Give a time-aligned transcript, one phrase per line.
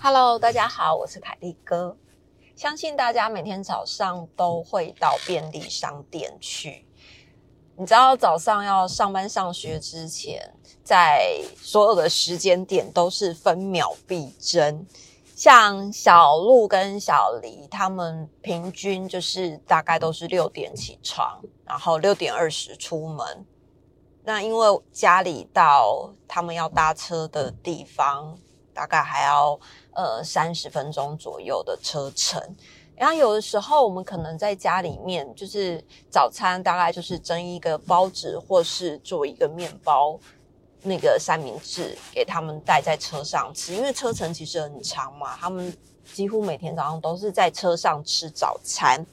[0.00, 1.96] Hello，大家好，我是凯利哥。
[2.54, 6.86] 相信大家每天早上都会到便利商店去。
[7.76, 10.54] 你知道早上要上班上学之前，
[10.84, 14.86] 在所有的时间点都是分秒必争。
[15.34, 23.44] 像小鹿跟小黎，他们平均就是大概都是六点起床，然后六点二十出门。
[24.22, 28.38] 那因为家里到他们要搭车的地方，
[28.72, 29.58] 大概还要
[29.92, 32.40] 呃三十分钟左右的车程。
[32.96, 40.16] 然后有的时候我们可能在家里面，就是早餐大概就是蒸一个包子，或是做一个面包，
[40.84, 45.76] 那个三明治给他们带在车上吃，因为车程其实很长嘛，他们
[46.12, 49.04] 几乎每天早上都是在车上吃早餐。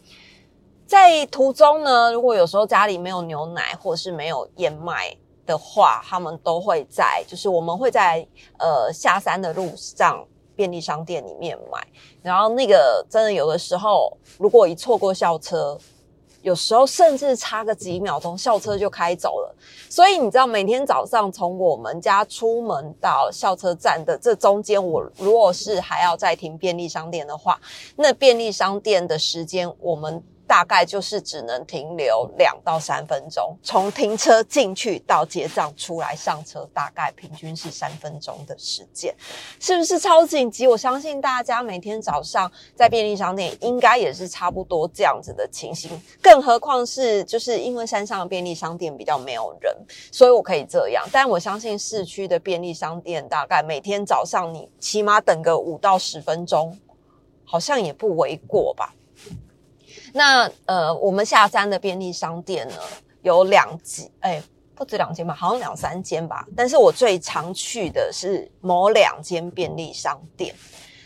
[0.85, 8.27] 在途中呢，如果有时候家里没有牛奶或者是没有燕麦的话，他们都会在，就是我们会在
[8.59, 10.23] 呃下山的路上。
[10.53, 11.87] 便利商店里面买，
[12.21, 15.75] 然后那个真的有的时候，如果一错过校车，
[16.41, 19.55] 有时候甚至差个几秒钟，校车就开走了。
[19.89, 27.59] 所以你知道，每天早上从我们家出门到校车站的这中间，我如果是还要再停便利商店的话，
[27.95, 30.23] 那便利商店的时间我们。
[30.51, 39.15] 大概就是只能停留两到三分钟，从停车进去到结账出来上车，大概平均是三分钟的时间，
[39.61, 40.67] 是不是超紧急？
[40.67, 45.89] 我相信大家每天早上在便利商店应该也是差不多这样子的情形，
[46.21, 49.73] 更何况是就是因为山上的便利商店比较没有人，
[50.11, 51.07] 所以我可以这样。
[51.13, 56.77] 但我相信市区的便利商店大概每天早上你起码等个五到十分钟，
[57.45, 58.93] 好像也不为过吧。
[60.13, 62.75] 那呃，我们下山的便利商店呢，
[63.21, 64.43] 有两间，哎，
[64.75, 66.45] 不止两间吧，好像两三间吧。
[66.55, 70.53] 但是我最常去的是某两间便利商店。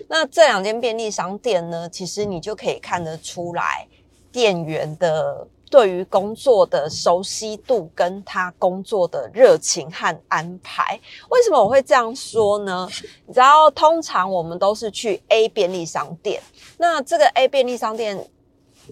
[0.07, 3.88] 那这两间便利商店呢，其实你就可以看得出来，
[4.31, 10.99] 店员的对于工作的熟悉度，跟他工作的热情和安排。
[11.29, 12.88] 为什么我会这样说呢？
[13.27, 16.41] 你知道，通常我们都是去 A 便利商店，
[16.77, 18.27] 那这个 A 便利商店。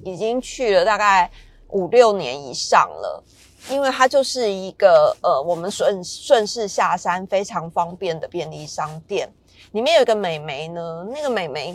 [0.03, 1.29] 已经去了大概
[1.69, 3.23] 五六年以上了，
[3.69, 9.31] 因为它就是一个呃，我们顺顺势下山非常方便的便利商店。
[9.71, 11.73] 里面有一个美眉呢，那个美眉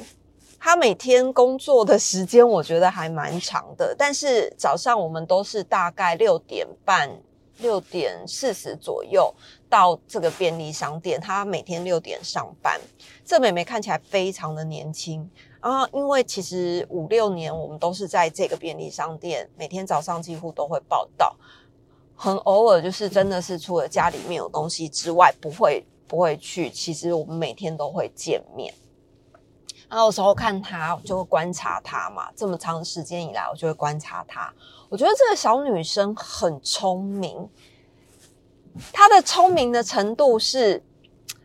[0.61, 7.11] 她每天工作的时间我觉得还蛮长的，但是早上我们都是大概六点半、
[7.59, 9.34] 六点四十左右
[9.69, 11.21] 到这个便利商店。
[11.21, 12.81] 她每天六点上班，
[13.25, 15.28] 这美眉看起来非常的年轻。
[15.61, 21.37] 啊，因为其实五六年我们都是在这个便利商店，每天早上几乎都会报道，
[22.15, 26.71] 很偶尔就是真的是除了家里面有东西之外，不会不会去。
[26.71, 28.73] 其实我们每天都会见面，
[29.89, 34.55] 然后有时候看他就会观察他嘛，这么长时间以来，我就会观察他。
[34.89, 37.49] 我觉得这个小女生很聪明，
[38.93, 40.81] 她的聪明的程度是，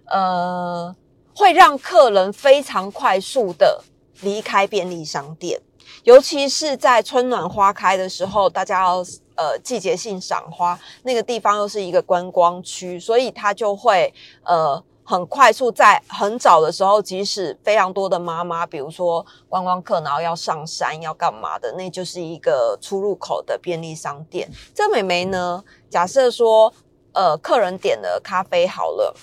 [0.05, 0.95] 呃，
[1.35, 3.83] 会让客人非常快速的。
[4.23, 5.61] 离开便利商店，
[6.03, 8.97] 尤其是在春暖花开的时候，大家要
[9.35, 14.13] 呃季节性赏花，那个地方又是一个观光区，所以它就会
[14.43, 24.49] 呃很快速，在很早的时候，即使非常多的妈妈，比如说观光客，然后要上山要干嘛的，那就是一个出入口的便利商店。
[24.73, 26.73] 这美眉呢，假设说
[27.11, 29.13] 呃客人点了咖啡好了。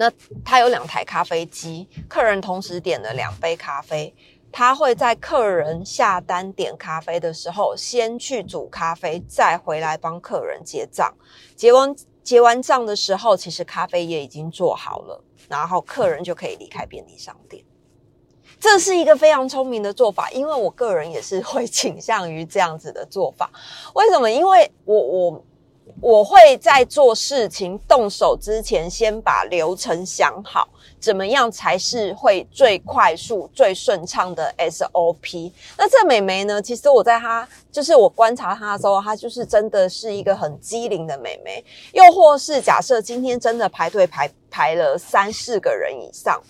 [0.00, 0.08] 那
[0.44, 4.14] 他有两台咖啡机，客人同时点了两杯咖啡，
[4.52, 11.12] 他会在客人下单点咖啡的时候，先去煮咖啡，再回来帮客人结账。
[11.56, 17.64] 结完结完账的时候，其实咖啡也已经做好了，然后客人就可以离开便利商店。
[18.60, 23.50] 这是一个非常聪明的做法，因为我个人也是会倾向于这样子的做法。
[23.96, 24.30] 为什么？
[24.30, 25.44] 因为我我。
[26.00, 30.68] 我会在做事情动手之前，先把流程想好，
[31.00, 35.52] 怎么样才是会最快速、最顺畅的 SOP。
[35.76, 36.62] 那这美眉呢？
[36.62, 41.64] 其实我在她，就是我观察她的时候，她就是真的是一个很机灵的美眉。
[41.92, 46.40] 又或是假设今天真的排队排排了三四个人以上，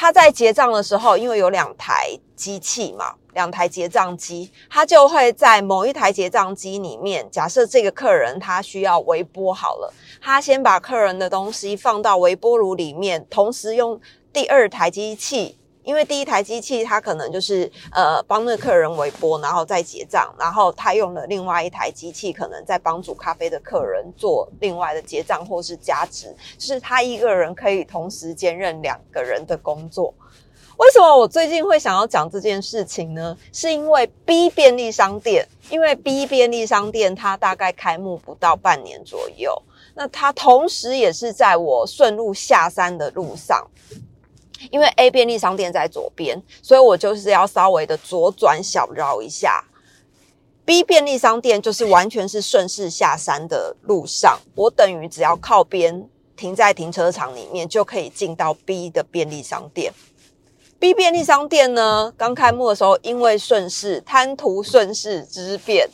[0.00, 3.14] 他在结账的时候，因为有两台机器嘛。
[3.34, 7.28] 两台结账机，他就会在某一台结账机里面。
[7.30, 9.92] 假设这个客人他需要微波好了，
[10.22, 14.00] 他先把客人的东西放到微波炉里面，同时用
[14.32, 30.14] 第二台机器因为第一台机器它可能就是呃帮那客人微波，然后再结账，然后他用了另外一台机器，可能在帮煮咖啡的客人做另外的结账或是加值，就是他一个人可以同时兼任两个人的工作。
[30.76, 33.36] 为什么我最近会想要讲这件事情呢？
[33.52, 39.62] 是因为 B 便利商店，因为 B 便利商店它大概开幕不到半年左右，
[39.94, 43.66] 那它同时也是在我顺路下山的路上。
[44.70, 49.64] 因为 A 便利商店在左边，所以我就是要稍微的左转小绕一下。
[50.64, 59.92] B 便利商店就是完全是顺势下山的路上，我等于只要靠边停在停车场里面，就可以进到 B 的便利商店。
[60.78, 65.88] B 便利商店呢，刚开幕的时候，因为顺势贪图顺势之便，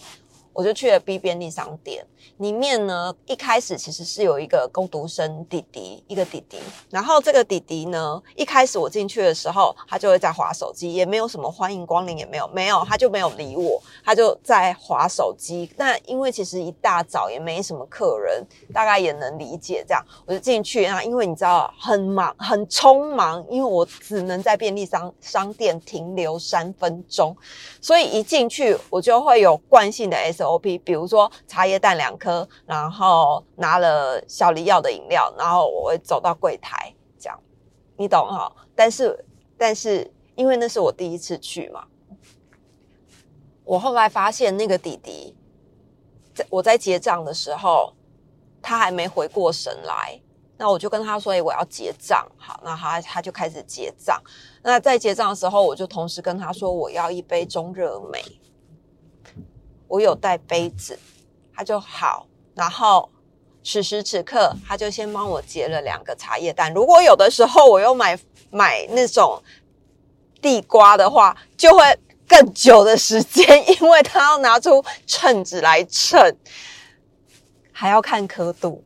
[0.53, 2.07] 我就去了 B 便利商店。
[2.39, 6.59] 里面呢，一开始其实是有一个工读生弟弟，一个弟弟。
[6.91, 15.71] 然后这个弟弟呢，一开始我进去的时候，他就会在划手机，也没有什么欢迎光临，也没有，没有，他就没有理我，他就在划手机。
[15.79, 20.87] 那因为其实一大早也没什么客人，大概也能理解这样，我就进去。
[20.87, 27.35] 那因为你知道很忙，很匆忙，因为我只能在便利商商店停留三分钟，
[27.81, 32.26] 所以一进去我就会有惯性的 SOP，比如说茶叶蛋两颗。
[32.65, 37.39] 然后拿了小黎要的饮料，然后我会走到柜台，这样
[37.97, 38.51] 你懂哈？
[38.75, 39.25] 但是
[39.57, 41.87] 但是因为那是我第一次去嘛，
[43.65, 45.35] 我后来发现那个弟弟
[46.35, 47.93] 在我在结账的时候，
[48.61, 50.21] 他还没回过神来，
[50.59, 54.23] 那我就跟他说：“哎，我要结账。”好，那他他就开始结账。
[54.63, 58.23] 那在结账的时候，我就同时跟他说：“我要一杯中热美，
[59.89, 60.99] 我有带杯子。”
[61.57, 63.11] 他就好，然后
[63.65, 66.73] 此时此刻，他就先帮我结了两个茶叶蛋。
[66.75, 68.19] 如果有的时候我又买
[68.51, 69.43] 买那种
[70.43, 71.99] 地瓜的话，就会
[72.29, 76.37] 更久的时间，因为他要拿出秤子来称，
[77.73, 78.85] 还要看刻度，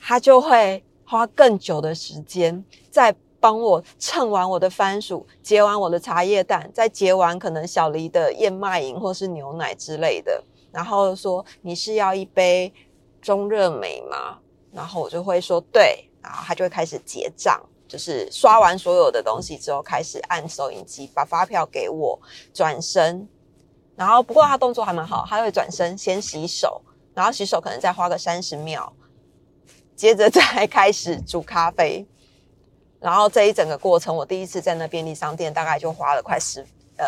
[0.00, 10.44] 他就会花更久的时间在帮我称完我的番薯，结完我的茶叶蛋，再结完可能小黎的燕麦饮或是牛奶之类的。
[10.70, 12.72] 然后说你是要一杯
[13.20, 14.38] 中热美吗？
[14.72, 22.16] 然后我就会说对，然后他就会开始结账，就是刷完所有的东西之后，开始按收银机把发票给我，
[22.54, 23.28] 转身，
[23.96, 26.80] 然后不过他动作还蛮好，他会转身先洗手，
[27.14, 28.92] 然后洗手可能再花个三十秒，
[29.96, 32.06] 接着再开始煮咖啡，
[33.00, 36.64] 然后这一整个过程，我第一次在那便利商店大概就花了快十
[36.98, 37.06] 呃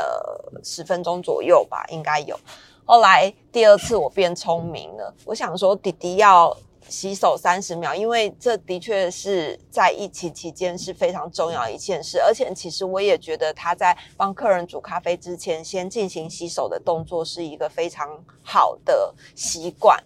[0.64, 2.38] 十分钟左右吧，应该有。
[2.84, 6.56] 后来第二次我变聪明了，我想说弟弟要
[6.88, 18.08] 洗手三十秒，因为这的确是在疫情期间是非常重要一件事，而且其实我也觉得他在帮客人煮咖啡之前先进行洗手的动作是一个非常
[18.42, 20.02] 好的习惯。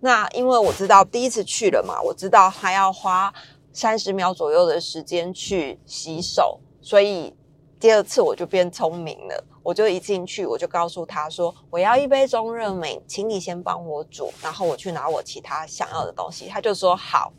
[0.00, 3.32] 那因为我知道第一次去了嘛，我知道他要花
[3.78, 7.32] 三十秒左右的时间去洗手，所以
[7.78, 9.44] 第二次我就变聪明了。
[9.62, 17.32] 我就一进去，我就告诉他说：“我要一杯中热美，请你先帮我煮，然后我去拿我其他想要的东西。”他就说好，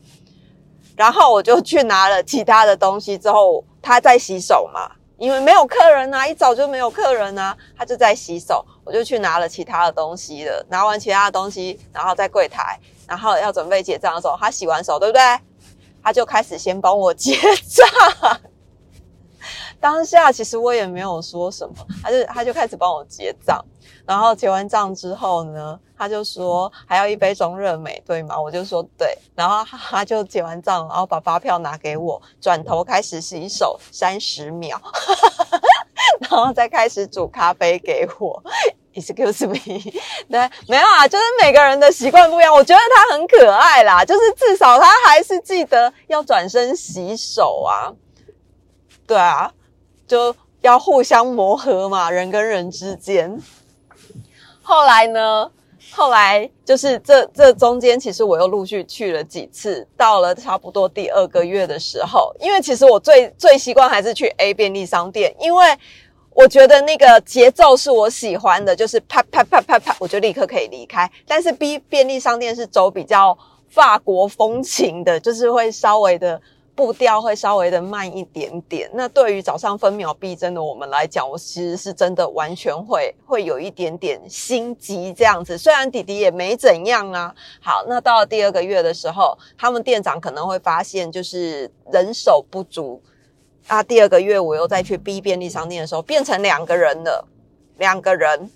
[0.96, 3.18] 然后我就去拿了其他的东西。
[3.18, 8.66] 之后他在洗手嘛，因为没有客人啊，一早就没有客人啊，他就在洗手。
[8.86, 15.22] 我就去拿了其他的东西了，拿完其他的东西，然后在柜台，然后要准备结账的时候，他洗完手，对不对？
[16.04, 17.36] 他就开始先帮我结
[17.68, 18.40] 账。
[19.80, 23.64] 当下其实我也没有说什么，他就他就开始帮我结账，
[24.06, 28.38] 然后结完账之后呢，他就说还要一杯中热美，对吗？
[28.38, 34.82] 我就说对，然后 他就结完账，然后把发票拿给我，转头开始洗手三十秒，
[36.20, 38.44] 然后再开始煮咖啡给我。
[38.94, 39.92] Excuse me，
[40.30, 47.94] 对，没有啊，就是每个人的习惯不一样，我觉得他很可爱啦，就是至少他还是记得要转身洗手啊，
[49.06, 49.52] 对啊。
[50.08, 53.40] 就要互相磨合嘛，人跟人之间。
[54.64, 55.52] 后来呢？
[55.92, 59.88] 后来就是这这中间，其实我又陆续去了几次。
[59.96, 65.78] 到了差不多第二个月的时候，因为其实我最最习惯还是去 A 便利商店，因为
[66.40, 71.12] 我觉得那个节奏是我喜欢的，就是啪啪啪啪啪，我就立刻可以离开。
[71.28, 76.42] 但是 B 便利商店是走比较法国风情的，就是会稍微的。
[76.76, 78.90] 步调会稍微的慢一点点。
[78.94, 85.58] 那对于早上分秒必争的我们来讲，我其实是真的完全会会有一点点心急这样子。
[85.58, 87.36] 虽然弟弟也没怎样啊。
[87.60, 93.04] 好，那到了第二个月的时候，他们店长可能会发现就是人手不足，
[93.68, 97.28] 啊，第二个月我又再去 B 便利商店的时候，变成两个人了，
[97.78, 98.50] 两个人，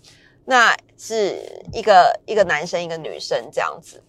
[0.46, 4.02] 那是一个一个男生一个女生这样子。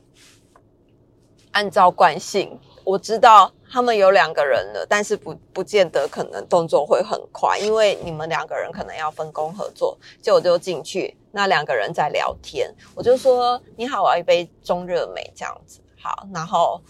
[1.52, 9.98] 按照惯性，我知道他们有两个人了，但是不不见得可能动作会很快，因为你们两个人可能要分工合作。
[10.22, 16.80] 就我就进去，那两个人在聊天，我就说：“你好，我要一杯中热美。”这样子好，然后。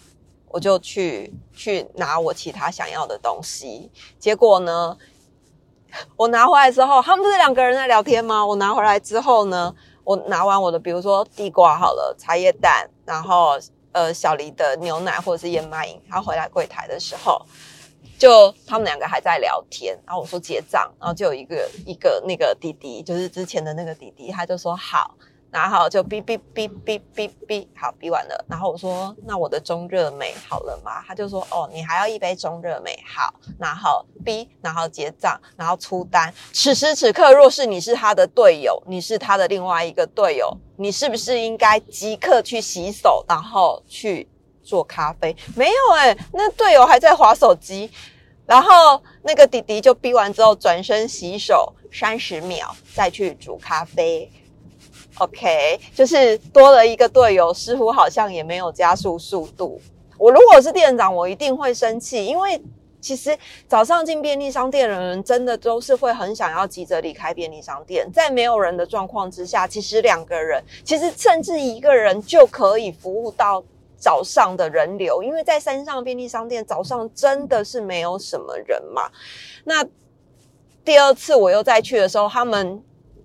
[0.55, 4.97] 我就去去拿我其他想要的东西，结果呢，
[6.15, 8.47] 我拿回来之后，他们不是两个人在聊天吗？
[8.47, 13.59] 我拿回来之后呢，我拿完我的，比如说地瓜好了，茶叶蛋，然后
[13.91, 17.45] 呃小黎的牛奶或者是燕麦饮，他回来柜台的时候，
[18.17, 25.17] 就他们两个还在聊天，然后我说结账，然后就有一个一个那个弟弟，就是之前的那个弟弟，他就说好。
[25.55, 28.45] 然后就哔哔哔哔哔哔，好，哔完了。
[28.49, 36.35] 然后我说：“那我的中热美好了吗？”他就说：“哦，你还要一杯中热美。”好，然后哔，然后结账，然后出单。
[36.53, 44.29] 此时此刻，若是你是他的队友，你是他的另外一个队友，你是不是应该即刻去洗手，然后去
[44.65, 45.37] 做咖啡？
[45.55, 47.89] 没有哎，那队友还在划手机。
[48.45, 54.29] 然后那个弟弟就逼完之后，转身洗手三十秒，再去煮咖啡。
[55.19, 59.81] OK，就是多了一个队友，似乎好像也没有加速速度。
[60.19, 62.61] 我如果是店长，我一定会生气，因为
[63.01, 63.37] 其实
[63.69, 68.11] 早上进便利商店的人，真的都是会很想要急着离开便利商店。
[68.13, 73.63] 在没有人的状况之下，其实两个人，其实甚至一个人就可以服务到
[73.97, 79.09] 早上的人流，因为在山上便利商店早上真的是没有什么人嘛。
[79.63, 79.85] 那
[80.85, 82.83] 第二次我又再去的时候，他们。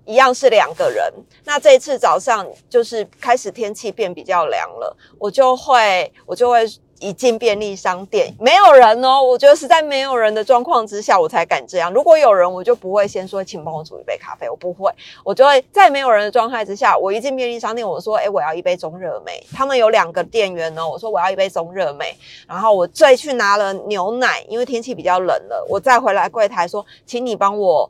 [0.09, 1.13] 一样是两个人，
[1.45, 6.65] 那这一次早上就是开始天气变比较凉了，我就会我就会
[6.99, 11.93] 一进便利商店没有人哦，我觉得是在没有人的状况之下我才敢这样。
[11.93, 14.91] 如果有人，我就不会先说请帮我煮一杯咖啡，我不会，
[15.23, 19.45] 我就会在没有人的状态之下，我一进便利商店，我说哎，我要一杯中热美。
[19.53, 27.87] 他们有两个店员哦，我说我要一杯中热美，然后我再去拿了牛奶，因为天气比较冷了，我再回来柜台说，请你帮我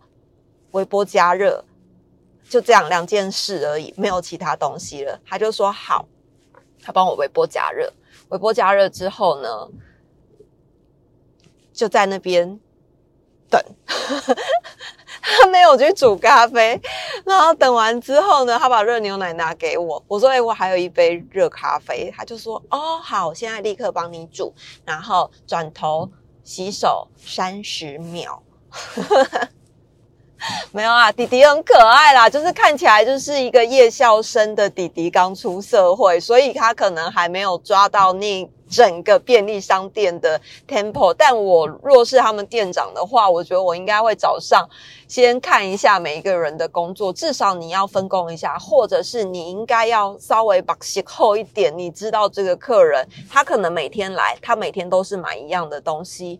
[0.71, 1.63] 微波加热。
[2.49, 5.19] 就这样两件事而已，没有其他东西了。
[5.25, 6.07] 他就说好，
[6.81, 7.93] 他帮我微波加热，
[8.29, 9.49] 微波加热之后呢，
[11.71, 12.59] 就在那边
[13.49, 13.63] 等。
[15.21, 16.81] 他没有去煮咖啡，
[17.23, 24.51] 然后等完之后呢，他把热牛奶拿给我，我说：“哎，我还有一杯热咖啡。”他就说：“哦，好，我现在立刻帮你煮。”
[24.85, 26.09] 然后转头
[26.43, 28.41] 洗手三十秒。
[30.71, 41.13] 没有啊，弟弟很可爱啦，就是看起来就是一个夜校生的弟弟，刚出社会，所以他可能还没有抓到那整个便利商店的 tempo。
[41.13, 44.65] 但我若是他们店长的话，我觉得我应该会早上
[45.09, 51.77] 先看一下每一个人的工作，至少你要分工一下，或者是你应该要稍微把鞋厚一点。
[51.77, 56.39] 你知道这个客人他可能每天来，他每天都是买一样的东西，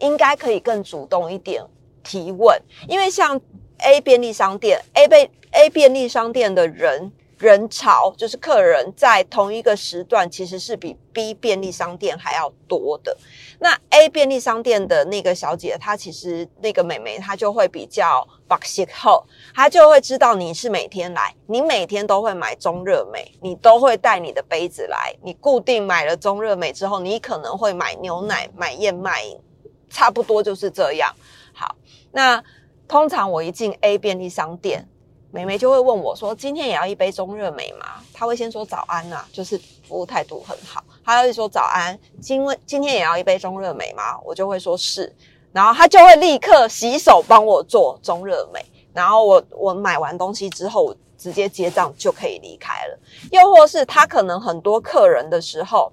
[0.00, 1.62] 应该可以更主动一点。
[2.02, 3.40] 提问，因为像
[3.78, 13.16] A 便利商店，A 被 A 便利商店的人人潮，就是客人在同一个时段，其实是比 B 便利商店还要多的。
[13.58, 29.24] 那 A 便利商店的那个小姐，她其实那个美眉，她就会比较 b o x 后，她就会知道你是每天来，你每天都会买中热美，你都会带你的杯子来，你固定买了中热美之后，你可能会买牛奶、买燕麦，
[29.90, 31.12] 差不多就是这样。
[32.12, 32.42] 那
[32.86, 34.86] 通常我一进 A 便利商店，
[35.30, 40.84] 美眉就会问我说：“今天也要一杯中热美吗？”她会先说早安呐，就是服务态度很好。
[41.04, 44.20] 她会说早安，今今天也要一杯中热美吗？
[44.24, 45.10] 我就会说是，
[45.52, 52.98] 然后她就会立刻洗手帮我做中热美，然后我我买完东西之后直接结账就可以离开了。
[53.30, 55.90] 又或是他可能很多客人的时候。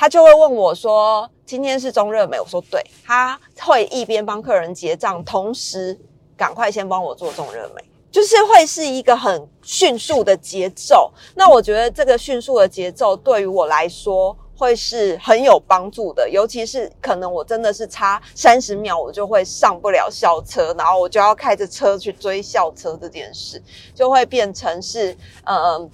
[0.00, 5.98] 他就会问我说：“今天是中热美？”我说：“对。”他会一边帮客人结账，同时
[6.36, 11.12] 赶快先帮我做中热美，就是会是一个很迅速的节奏。
[11.34, 23.60] 那我觉得这个迅速的节奏对于我来说会是很有帮助的，尤其是可能我真的是差三十秒，我就会上不了校车，然后我就要开着车去追校车这件事，
[23.96, 25.90] 就会变成是呃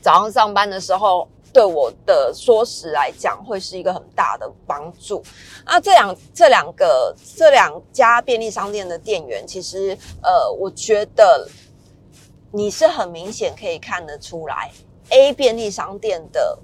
[0.00, 1.26] 早上上班的时候。
[1.54, 5.22] 对我的说实来讲，会是一个很大的帮助。
[5.64, 11.48] 那这两这两个这两家便利商店的店员，其实呃，我觉得
[12.50, 14.72] 你是很明显可以看得出来
[15.10, 16.58] ，A 便利商店的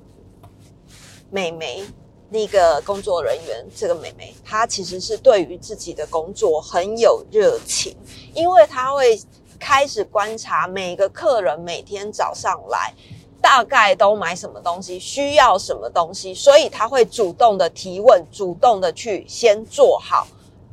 [1.30, 1.85] 美眉
[2.28, 7.97] 那个工作人员，这个妹妹，她其实是对于自己的工作很有热情，
[8.35, 9.20] 因为她会
[9.61, 12.92] 开始观察每个客人每天早上来，
[13.40, 20.26] 大概都买什么东西，需要什么东西，所以他会主动的提问，主动的去先做好，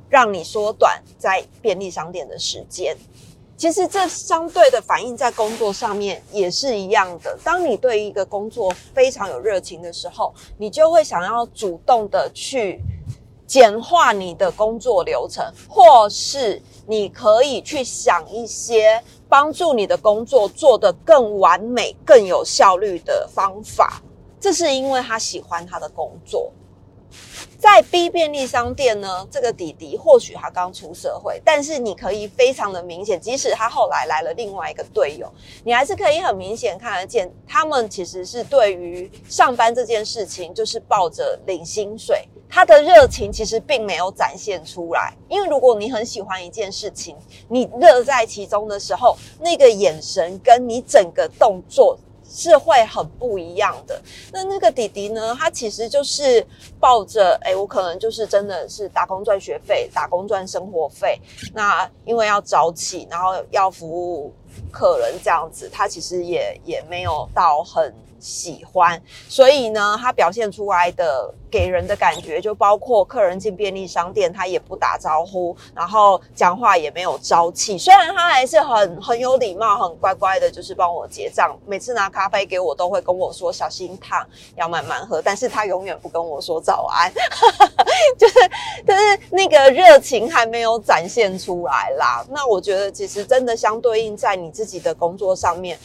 [0.10, 2.96] 让你缩短在便利商店的时间。
[3.56, 7.36] 其实这相对的反映在工作上面也是一样的。
[7.44, 12.80] 当你对一个工作非常有热情的时候，你就会想要主动的去
[13.48, 24.04] 简化你的工作流程，或是你可以去想一些帮助你的工作做得更完美、更有效率的方法。
[24.40, 26.52] 这是因为他喜欢他的工作。
[27.58, 35.28] 在 B 便利商店呢，这个弟弟或许他刚出社会，但是你可以非常的明显，即使他后来来了另外一个队友，
[35.64, 45.14] 你还是可以很明显看得见，他们其实是对于上班这件事情，就是抱着领薪水，他的热情其实并没有展现出来。
[45.30, 47.16] 因为如果你很喜欢一件事情，
[47.48, 51.98] 你乐在其中的时候，那个眼神跟你整个动作。
[52.30, 54.02] 是会很不一样的。
[54.34, 55.34] 那那个弟弟呢？
[55.40, 56.46] 他其实就是
[56.78, 61.18] 抱着，哎，我可能就是真的是打工赚学费，打工赚生活费。
[61.54, 64.34] 那因为要早起，然后要服务
[64.70, 69.02] 客人这样子，他其实也也没有到很喜欢。
[69.28, 71.34] 所以呢，他表现出来的。
[71.50, 77.78] 给人的感觉就包括客人进便利商店，他也不打招呼，然后讲话也没有朝气。
[77.78, 81.58] 虽然他还是很很有礼貌、很乖乖的，就是帮我结账。
[81.66, 85.22] 每次拿咖啡给我，都会跟我说小心烫，要慢慢喝。
[85.22, 87.10] 但是他永远不跟我说早安，
[88.20, 88.34] 就是
[88.86, 92.26] 就是那个热情还没有展现出来啦。
[92.30, 95.80] 那我觉得其实真的相对应在你自己的工作上面，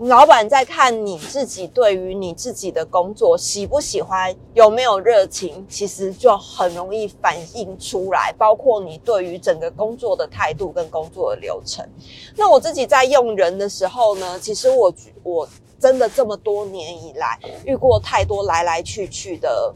[0.00, 4.98] 老板在看你自己对于你自己的工作喜不喜欢，有没有。
[4.98, 11.88] 热情，其实就很容易反映出来，包括你对于整个工作的态度跟工作的流程。
[12.36, 19.72] 那我自己在用人的时候呢，其实我我真的这么多年以来遇过太多来来去去的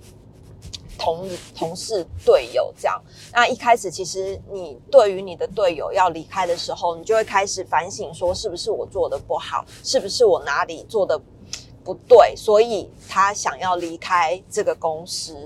[1.03, 3.03] 同同事队友，这样。
[3.33, 11.21] 那一开始其实你对于你的队友要离开的时候，你就会开始反省，说是不是我做的不好，是不是我哪里做的。
[11.85, 15.37] 不对，所以他想要离开这个公司，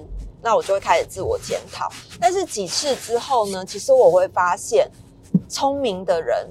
[0.43, 1.89] 那我就会开始自我检讨。
[2.21, 4.87] 但是几次之后呢，其实我会发现，
[5.49, 6.47] 聪明的人、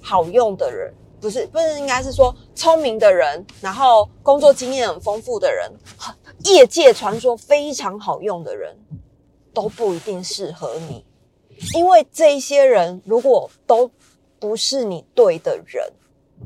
[0.00, 0.94] 好用的人，
[1.26, 5.68] 不是不是应该是说聪明的人，然后工作经验很丰富的人，
[6.46, 8.76] 业界传说非常好用的人，
[9.52, 11.04] 都不一定适合你，
[11.74, 13.90] 因为这些人如果都
[14.38, 15.92] 不是你对的人。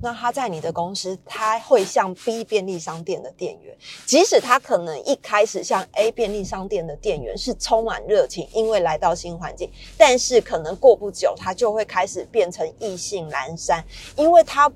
[0.03, 3.77] 那他在你的公司，他会像 B 便利商店的店员，
[4.07, 13.85] 即使他可能一开始像 A 便利商店的店员是充满热情，因为来到新环境，但是可能过不久，他就会开始变成意兴阑珊，
[14.17, 14.73] 因为他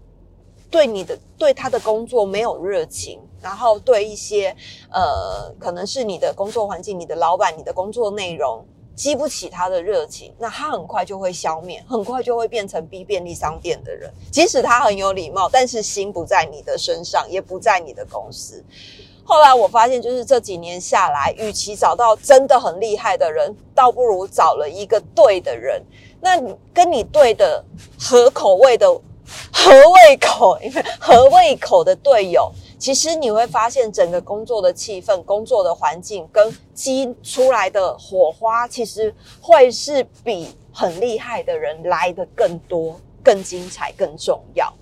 [0.71, 4.55] 对你的对他的工作没有热情，然后对一些
[4.91, 8.67] 呃，可能是你的工作环境、你的老板、你的工作内容。
[8.95, 14.13] 激不起他的热情，那他很快就会消灭，很快就会变成 B 便利商店的人。
[14.31, 18.65] 即使他很有礼貌，但是心不在你的身上，也不在你的公司。
[19.25, 25.83] 后来我发现，就是这几年下来，与其找到真的很厉害的人，倒不如找了一个对的人。
[26.21, 26.41] 那
[26.73, 27.65] 跟你对的
[27.99, 28.87] 合口味的
[29.53, 32.53] 合胃口，因为合胃口的队友。
[32.79, 44.73] 其实你会发现，整个工作的气氛、工作的环境跟激出来的火花，其实会是比很厉害的人来的更多、更精彩、更重要。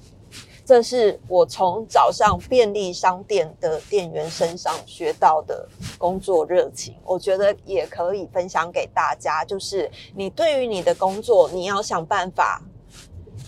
[0.65, 9.45] 这是我从早上便利商店的店员身上学到的工作热情，我觉得也可以分享给大家。
[9.45, 12.63] 就是你对于你的工作，你要想办法。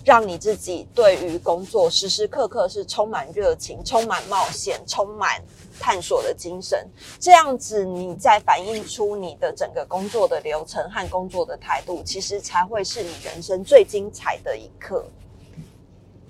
[0.04, 5.42] 让你自己对于工作时时刻刻是充满热情、充满冒险、充满
[5.80, 6.86] 探索的精神，
[7.18, 15.04] 这样子你再反映出你的整个工作的流程和工作的态度，其实才会是你人生最精彩的一刻。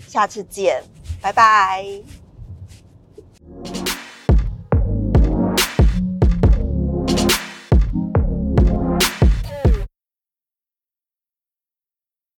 [0.07, 0.83] 下次见，
[1.21, 2.24] 拜拜。